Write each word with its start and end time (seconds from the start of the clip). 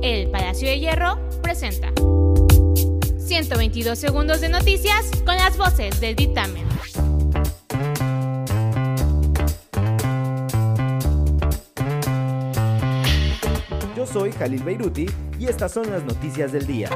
El 0.00 0.30
Palacio 0.30 0.68
de 0.68 0.78
Hierro 0.78 1.18
presenta 1.42 1.92
122 3.18 3.98
segundos 3.98 4.40
de 4.40 4.48
noticias 4.48 5.10
con 5.26 5.36
las 5.36 5.56
voces 5.58 6.00
del 6.00 6.14
dictamen. 6.14 6.64
Yo 13.96 14.06
soy 14.06 14.30
Jalil 14.30 14.62
Beiruti 14.62 15.06
y 15.38 15.46
estas 15.46 15.72
son 15.72 15.90
las 15.90 16.04
noticias 16.04 16.52
del 16.52 16.66
día. 16.66 16.90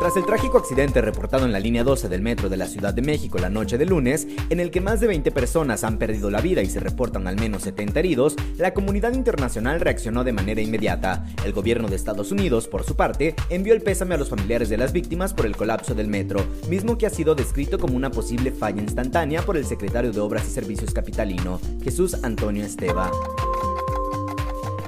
Tras 0.00 0.16
el 0.16 0.24
trágico 0.24 0.56
accidente 0.56 1.02
reportado 1.02 1.44
en 1.44 1.52
la 1.52 1.60
línea 1.60 1.84
12 1.84 2.08
del 2.08 2.22
metro 2.22 2.48
de 2.48 2.56
la 2.56 2.66
Ciudad 2.66 2.94
de 2.94 3.02
México 3.02 3.36
la 3.36 3.50
noche 3.50 3.76
de 3.76 3.84
lunes, 3.84 4.26
en 4.48 4.58
el 4.58 4.70
que 4.70 4.80
más 4.80 4.98
de 4.98 5.06
20 5.06 5.30
personas 5.30 5.84
han 5.84 5.98
perdido 5.98 6.30
la 6.30 6.40
vida 6.40 6.62
y 6.62 6.70
se 6.70 6.80
reportan 6.80 7.26
al 7.26 7.36
menos 7.36 7.64
70 7.64 8.00
heridos, 8.00 8.34
la 8.56 8.72
comunidad 8.72 9.12
internacional 9.12 9.78
reaccionó 9.78 10.24
de 10.24 10.32
manera 10.32 10.62
inmediata. 10.62 11.26
El 11.44 11.52
gobierno 11.52 11.86
de 11.86 11.96
Estados 11.96 12.32
Unidos, 12.32 12.66
por 12.66 12.84
su 12.84 12.96
parte, 12.96 13.34
envió 13.50 13.74
el 13.74 13.82
pésame 13.82 14.14
a 14.14 14.18
los 14.18 14.30
familiares 14.30 14.70
de 14.70 14.78
las 14.78 14.94
víctimas 14.94 15.34
por 15.34 15.44
el 15.44 15.54
colapso 15.54 15.94
del 15.94 16.08
metro, 16.08 16.46
mismo 16.70 16.96
que 16.96 17.04
ha 17.04 17.10
sido 17.10 17.34
descrito 17.34 17.78
como 17.78 17.94
una 17.94 18.10
posible 18.10 18.52
falla 18.52 18.80
instantánea 18.80 19.42
por 19.42 19.58
el 19.58 19.66
secretario 19.66 20.12
de 20.12 20.20
Obras 20.20 20.48
y 20.48 20.50
Servicios 20.50 20.94
capitalino, 20.94 21.60
Jesús 21.82 22.16
Antonio 22.24 22.64
Esteba. 22.64 23.10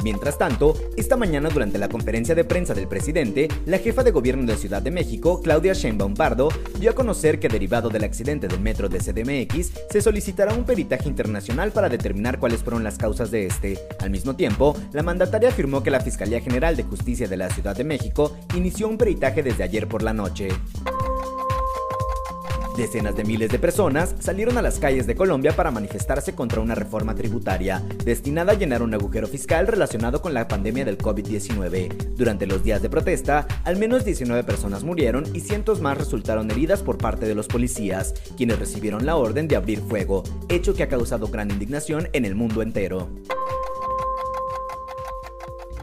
Mientras 0.03 0.37
tanto, 0.37 0.75
esta 0.97 1.17
mañana 1.17 1.49
durante 1.49 1.79
la 1.79 1.89
conferencia 1.89 2.35
de 2.35 2.45
prensa 2.45 2.75
del 2.75 2.89
presidente, 2.89 3.49
la 3.67 3.79
jefa 3.79 4.03
de 4.03 4.11
gobierno 4.11 4.45
de 4.45 4.57
Ciudad 4.57 4.83
de 4.83 4.91
México, 4.91 5.41
Claudia 5.41 5.75
Sheinbaum 5.75 6.15
Pardo, 6.15 6.49
dio 6.81 6.91
a 6.91 6.95
conocer 6.95 7.39
que 7.39 7.49
derivado 7.49 7.89
del 7.89 8.03
accidente 8.03 8.49
del 8.49 8.61
metro 8.61 8.89
de 8.89 8.99
CDMX, 8.99 9.73
se 9.91 10.03
solicitará 10.03 10.55
un 10.55 10.65
peritaje 10.65 11.09
internacional 11.09 11.71
para 11.71 11.89
determinar 11.89 12.41
cuáles 12.41 12.63
fueron 12.63 12.83
las 12.83 12.99
causas 12.99 13.31
de 13.31 13.47
este. 13.47 13.79
Al 14.01 14.11
mismo 14.11 14.35
tiempo, 14.35 14.77
la 14.93 15.05
mandataria 15.05 15.51
afirmó 15.51 15.83
que 15.83 15.91
la 15.91 16.01
Fiscalía 16.01 16.41
General 16.41 16.77
de 16.77 16.83
Justicia 16.83 17.29
de 17.29 17.37
la 17.37 17.51
Ciudad 17.51 17.77
de 17.77 17.85
México 17.85 18.37
inició 18.57 18.89
un 18.89 18.99
peritaje 18.99 19.43
desde 19.43 19.63
ayer 19.63 19.87
por 19.87 20.03
la 20.03 20.13
noche. 20.13 20.49
Decenas 22.77 23.15
de 23.15 23.25
miles 23.25 23.51
de 23.51 23.59
personas 23.59 24.15
salieron 24.19 24.57
a 24.57 24.63
las 24.63 24.79
calles 24.79 25.07
de 25.07 25.15
Colombia 25.15 25.55
para 25.55 25.71
manifestarse 25.71 26.35
contra 26.35 26.61
una 26.61 26.75
reforma 26.75 27.15
tributaria 27.15 27.83
destinada 28.03 28.53
a 28.53 28.55
llenar 28.55 28.83
un 28.83 28.95
agujero 28.95 29.27
fiscal 29.29 29.67
relacionado 29.67 30.23
con 30.23 30.33
la 30.33 30.49
pandemia 30.49 30.87
del 30.87 30.97
COVID-19. 30.97 32.15
Durante 32.17 32.47
los 32.47 32.65
días 32.65 32.81
de 32.81 32.89
protesta, 32.89 33.47
al 33.65 33.77
menos 33.77 34.07
19 34.07 34.43
personas 34.45 34.85
murieron 34.85 35.25
y 35.35 35.41
cientos 35.41 35.83
más 35.83 35.99
resultaron 35.99 36.51
heridas 36.51 36.83
por 36.83 36.97
parte 36.97 37.27
de 37.27 37.35
los 37.35 37.47
policías, 37.47 38.15
quienes 38.39 38.59
recibieron 38.59 39.05
la 39.05 39.17
orden 39.17 39.49
de 39.49 39.57
abrir 39.57 39.81
fuego, 39.81 40.23
hecho 40.49 40.73
que 40.75 40.83
ha 40.83 40.89
causado 40.89 41.29
gran 41.29 41.51
indignación 41.51 42.09
en 42.15 42.25
el 42.25 42.35
mundo 42.35 42.63
entero. 42.63 43.11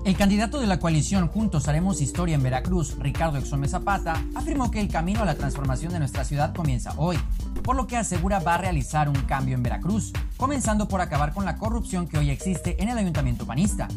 El 0.10 0.18
candidato 0.18 0.60
de 0.60 0.66
la 0.66 0.80
coalición 0.80 1.28
Juntos 1.28 1.68
Haremos 1.68 2.02
Historia 2.02 2.34
en 2.34 2.42
Veracruz, 2.42 2.98
Ricardo 2.98 3.38
Exome 3.38 3.68
Zapata, 3.68 4.20
afirmó 4.34 4.72
que 4.72 4.82
el 4.82 4.88
camino 4.88 5.22
a 5.22 5.26
la 5.26 5.36
transformación 5.36 5.94
de 5.94 6.00
nuestra 6.00 6.24
ciudad 6.24 6.56
comienza 6.56 6.96
hoy, 6.98 7.16
por 7.64 7.76
lo 7.76 7.86
que 7.86 7.96
asegura 7.96 8.40
va 8.40 8.56
a 8.56 8.58
realizar 8.58 9.08
un 9.08 9.22
cambio 9.28 9.54
en 9.54 9.62
Veracruz, 9.62 10.12
comenzando 10.36 10.88
por 10.88 11.00
acabar 11.00 11.32
con 11.32 11.46
la 11.46 11.58
corrupción 11.58 12.08
que 12.08 12.18
hoy 12.18 12.32
existe 12.32 12.82
en 12.82 12.90
el 12.90 12.98
ayuntamiento 12.98 13.46
panista. 13.46 13.88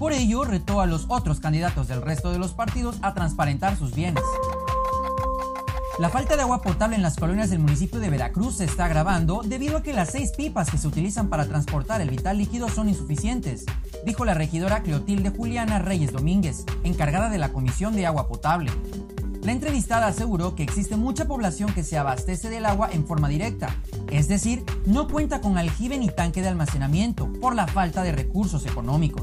Por 0.00 0.12
ello, 0.12 0.42
retó 0.42 0.80
a 0.80 0.86
los 0.86 1.06
otros 1.06 1.38
candidatos 1.38 1.86
del 1.86 2.02
resto 2.02 2.32
de 2.32 2.40
los 2.40 2.54
partidos 2.54 2.96
a 3.00 3.14
transparentar 3.14 3.76
sus 3.76 3.94
bienes. 3.94 4.24
La 5.98 6.08
falta 6.08 6.36
de 6.36 6.42
agua 6.42 6.62
potable 6.62 6.96
en 6.96 7.02
las 7.02 7.16
colonias 7.16 7.50
del 7.50 7.58
municipio 7.58 8.00
de 8.00 8.08
Veracruz 8.08 8.56
se 8.56 8.64
está 8.64 8.86
agravando 8.86 9.42
debido 9.44 9.76
a 9.76 9.82
que 9.82 9.92
las 9.92 10.10
seis 10.10 10.32
pipas 10.34 10.70
que 10.70 10.78
se 10.78 10.88
utilizan 10.88 11.28
para 11.28 11.46
transportar 11.46 12.00
el 12.00 12.08
vital 12.08 12.38
líquido 12.38 12.70
son 12.70 12.88
insuficientes, 12.88 13.66
dijo 14.04 14.24
la 14.24 14.32
regidora 14.32 14.82
Cleotilde 14.82 15.30
Juliana 15.30 15.78
Reyes 15.78 16.12
Domínguez, 16.12 16.64
encargada 16.82 17.28
de 17.28 17.36
la 17.36 17.52
Comisión 17.52 17.94
de 17.94 18.06
Agua 18.06 18.26
Potable. 18.26 18.70
La 19.42 19.52
entrevistada 19.52 20.06
aseguró 20.06 20.54
que 20.54 20.62
existe 20.62 20.96
mucha 20.96 21.26
población 21.26 21.74
que 21.74 21.84
se 21.84 21.98
abastece 21.98 22.48
del 22.48 22.64
agua 22.64 22.88
en 22.90 23.06
forma 23.06 23.28
directa, 23.28 23.76
es 24.10 24.28
decir, 24.28 24.64
no 24.86 25.08
cuenta 25.08 25.42
con 25.42 25.58
aljibe 25.58 25.98
ni 25.98 26.08
tanque 26.08 26.40
de 26.40 26.48
almacenamiento 26.48 27.30
por 27.34 27.54
la 27.54 27.66
falta 27.66 28.02
de 28.02 28.12
recursos 28.12 28.64
económicos. 28.64 29.22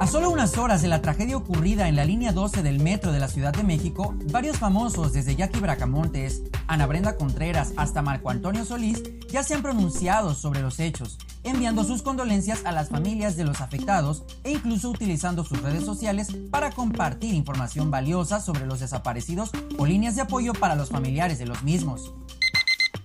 A 0.00 0.06
solo 0.06 0.30
unas 0.30 0.56
horas 0.58 0.80
de 0.80 0.86
la 0.86 1.02
tragedia 1.02 1.36
ocurrida 1.36 1.88
en 1.88 1.96
la 1.96 2.04
línea 2.04 2.30
12 2.30 2.62
del 2.62 2.78
metro 2.78 3.10
de 3.10 3.18
la 3.18 3.26
Ciudad 3.26 3.52
de 3.52 3.64
México, 3.64 4.14
varios 4.30 4.56
famosos 4.56 5.12
desde 5.12 5.34
Jackie 5.34 5.58
Bracamontes, 5.58 6.42
Ana 6.68 6.86
Brenda 6.86 7.16
Contreras 7.16 7.72
hasta 7.76 8.00
Marco 8.00 8.30
Antonio 8.30 8.64
Solís 8.64 9.02
ya 9.28 9.42
se 9.42 9.54
han 9.54 9.62
pronunciado 9.62 10.34
sobre 10.34 10.62
los 10.62 10.78
hechos, 10.78 11.18
enviando 11.42 11.82
sus 11.82 12.02
condolencias 12.02 12.64
a 12.64 12.70
las 12.70 12.90
familias 12.90 13.36
de 13.36 13.44
los 13.44 13.60
afectados 13.60 14.22
e 14.44 14.52
incluso 14.52 14.88
utilizando 14.88 15.44
sus 15.44 15.60
redes 15.62 15.84
sociales 15.84 16.28
para 16.52 16.70
compartir 16.70 17.34
información 17.34 17.90
valiosa 17.90 18.40
sobre 18.40 18.66
los 18.66 18.78
desaparecidos 18.78 19.50
o 19.78 19.86
líneas 19.86 20.14
de 20.14 20.22
apoyo 20.22 20.52
para 20.52 20.76
los 20.76 20.90
familiares 20.90 21.40
de 21.40 21.46
los 21.46 21.64
mismos. 21.64 22.12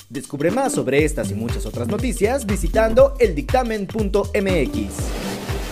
Descubre 0.10 0.52
más 0.52 0.74
sobre 0.74 1.06
estas 1.06 1.31
y 1.31 1.34
muchas 1.34 1.66
otras 1.66 1.88
noticias 1.88 2.46
visitando 2.46 3.16
eldictamen.mx. 3.20 5.23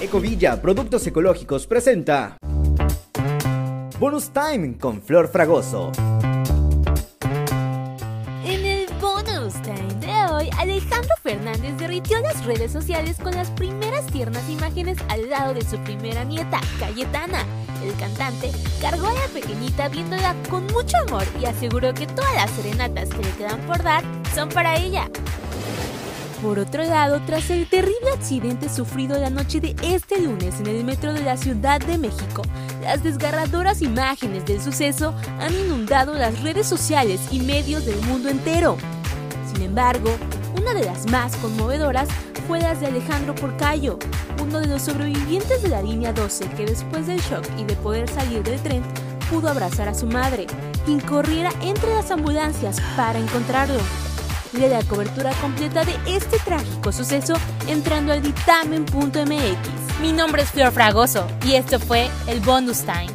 Ecovilla 0.01 0.59
Productos 0.59 1.05
Ecológicos 1.05 1.67
presenta 1.67 2.35
Bonus 3.99 4.31
Time 4.31 4.79
con 4.79 4.99
Flor 4.99 5.27
Fragoso. 5.27 5.91
En 8.43 8.65
el 8.65 8.87
Bonus 8.99 9.53
Time 9.61 9.93
de 9.99 10.33
hoy, 10.33 10.49
Alejandro 10.57 11.13
Fernández 11.21 11.77
derritió 11.77 12.19
las 12.19 12.43
redes 12.45 12.71
sociales 12.71 13.17
con 13.21 13.35
las 13.35 13.51
primeras 13.51 14.07
tiernas 14.07 14.49
imágenes 14.49 14.97
al 15.07 15.29
lado 15.29 15.53
de 15.53 15.61
su 15.61 15.77
primera 15.83 16.23
nieta, 16.23 16.59
Cayetana. 16.79 17.45
El 17.83 17.93
cantante 17.97 18.49
cargó 18.81 19.05
a 19.05 19.13
la 19.13 19.27
pequeñita 19.31 19.87
viéndola 19.89 20.35
con 20.49 20.65
mucho 20.67 20.97
amor 21.07 21.25
y 21.39 21.45
aseguró 21.45 21.93
que 21.93 22.07
todas 22.07 22.33
las 22.33 22.49
serenatas 22.49 23.07
que 23.09 23.21
le 23.21 23.31
quedan 23.33 23.59
por 23.67 23.83
dar 23.83 24.03
son 24.33 24.49
para 24.49 24.77
ella. 24.77 25.07
Por 26.41 26.57
otro 26.57 26.83
lado, 26.83 27.21
tras 27.27 27.51
el 27.51 27.67
terrible 27.67 28.09
accidente 28.15 28.67
sufrido 28.67 29.19
la 29.19 29.29
noche 29.29 29.61
de 29.61 29.75
este 29.83 30.19
lunes 30.19 30.59
en 30.59 30.67
el 30.67 30.83
metro 30.83 31.13
de 31.13 31.21
la 31.21 31.37
Ciudad 31.37 31.79
de 31.79 31.99
México, 31.99 32.41
las 32.81 33.03
desgarradoras 33.03 33.83
imágenes 33.83 34.43
del 34.45 34.59
suceso 34.59 35.13
han 35.39 35.53
inundado 35.53 36.15
las 36.15 36.41
redes 36.41 36.65
sociales 36.65 37.21
y 37.29 37.41
medios 37.41 37.85
del 37.85 38.01
mundo 38.01 38.29
entero. 38.29 38.77
Sin 39.53 39.61
embargo, 39.61 40.09
una 40.59 40.73
de 40.73 40.83
las 40.83 41.05
más 41.11 41.35
conmovedoras 41.35 42.09
fue 42.47 42.59
las 42.59 42.79
de 42.79 42.87
Alejandro 42.87 43.35
Porcayo, 43.35 43.99
uno 44.41 44.59
de 44.59 44.67
los 44.67 44.81
sobrevivientes 44.81 45.61
de 45.61 45.69
la 45.69 45.83
línea 45.83 46.11
12 46.11 46.49
que 46.57 46.65
después 46.65 47.05
del 47.05 47.19
shock 47.19 47.45
y 47.59 47.65
de 47.65 47.75
poder 47.75 48.09
salir 48.09 48.41
del 48.41 48.59
tren 48.61 48.81
pudo 49.29 49.47
abrazar 49.47 49.87
a 49.87 49.93
su 49.93 50.07
madre, 50.07 50.47
quien 50.85 51.01
corriera 51.01 51.51
entre 51.61 51.93
las 51.93 52.09
ambulancias 52.09 52.81
para 52.97 53.19
encontrarlo 53.19 53.79
de 54.53 54.69
la 54.69 54.83
cobertura 54.83 55.31
completa 55.41 55.83
de 55.85 55.93
este 56.07 56.37
trágico 56.39 56.91
suceso 56.91 57.35
entrando 57.67 58.11
al 58.13 58.21
dictamen.mx. 58.21 60.01
Mi 60.01 60.11
nombre 60.11 60.41
es 60.41 60.51
Flor 60.51 60.71
Fragoso 60.71 61.27
y 61.45 61.53
esto 61.53 61.79
fue 61.79 62.09
el 62.27 62.39
Bonus 62.41 62.79
Time. 62.79 63.11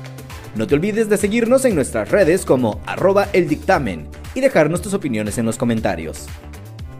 No 0.54 0.66
te 0.66 0.74
olvides 0.74 1.08
de 1.08 1.18
seguirnos 1.18 1.64
en 1.64 1.74
nuestras 1.74 2.10
redes 2.10 2.46
como 2.46 2.80
arroba 2.86 3.28
el 3.32 3.48
dictamen 3.48 4.08
y 4.34 4.40
dejarnos 4.40 4.80
tus 4.80 4.94
opiniones 4.94 5.36
en 5.38 5.46
los 5.46 5.58
comentarios. 5.58 6.26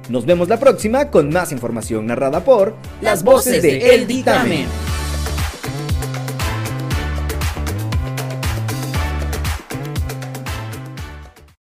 Nos 0.08 0.26
vemos 0.26 0.48
la 0.48 0.60
próxima 0.60 1.10
con 1.10 1.30
más 1.30 1.52
información 1.52 2.06
narrada 2.06 2.44
por 2.44 2.76
las 3.00 3.24
voces 3.24 3.62
de 3.62 3.94
El 3.94 4.06
Dictamen. 4.06 4.66